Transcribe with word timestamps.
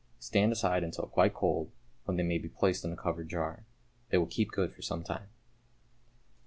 Stand 0.17 0.51
aside 0.51 0.83
until 0.83 1.05
quite 1.05 1.35
cold, 1.35 1.69
when 2.05 2.17
they 2.17 2.23
may 2.23 2.39
be 2.39 2.49
placed 2.49 2.83
in 2.83 2.91
a 2.91 2.95
covered 2.97 3.29
jar. 3.29 3.67
They 4.09 4.17
will 4.17 4.25
keep 4.25 4.49
good 4.49 4.73
for 4.73 4.81
some 4.81 5.03
time. 5.03 5.29